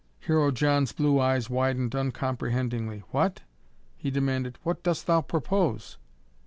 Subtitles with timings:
[0.21, 3.03] Hero John's blue eyes widened uncomprehendingly.
[3.11, 3.41] "What?"
[3.95, 4.57] he demanded.
[4.63, 5.99] "What dost thou propose?"